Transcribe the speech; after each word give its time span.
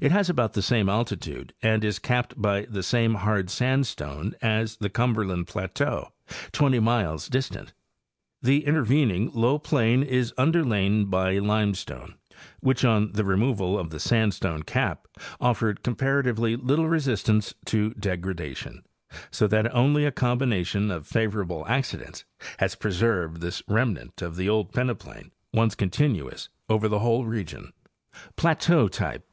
It 0.00 0.12
has 0.12 0.30
about 0.30 0.54
the 0.54 0.62
same 0.62 0.88
altitude 0.88 1.52
and 1.60 1.84
is 1.84 1.98
capped 1.98 2.40
by 2.40 2.62
the 2.62 2.82
same 2.82 3.16
hard 3.16 3.50
sandstone 3.50 4.34
as 4.40 4.78
the 4.78 4.88
Cumberland 4.88 5.46
plateau, 5.48 6.10
20 6.52 6.78
miles 6.80 7.28
distant. 7.28 7.74
The 8.40 8.64
intervening 8.64 9.30
low 9.34 9.58
plain 9.58 10.02
is 10.02 10.32
underlain 10.38 11.06
by 11.10 11.34
inestane 11.34 12.14
which, 12.60 12.82
on 12.82 13.12
the 13.12 13.24
removal 13.26 13.78
of 13.78 13.90
the 13.90 14.00
sandstone 14.00 14.62
cap, 14.62 15.06
offered 15.38 15.82
comparatively 15.82 16.56
little 16.56 16.88
resistance 16.88 17.52
to 17.66 17.90
degradation, 17.90 18.84
so 19.30 19.46
that 19.48 19.74
only 19.74 20.06
a 20.06 20.12
combination 20.12 20.90
of 20.90 21.06
favorable 21.06 21.66
accidents 21.68 22.24
has 22.58 22.74
preserved 22.74 23.42
this 23.42 23.62
remnant 23.68 24.22
of 24.22 24.36
the 24.36 24.48
old 24.48 24.72
peneplain 24.72 25.30
once 25.52 25.74
continuous 25.74 26.48
over 26.70 26.88
the 26.88 27.00
whole 27.00 27.26
region. 27.26 27.74
Plateau 28.36 28.88
Type. 28.88 29.26